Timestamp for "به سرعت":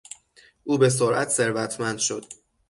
0.77-1.29